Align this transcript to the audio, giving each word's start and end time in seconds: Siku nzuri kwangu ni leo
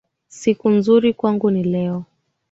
Siku 0.27 0.69
nzuri 0.69 1.13
kwangu 1.13 1.51
ni 1.51 1.63
leo 1.63 2.03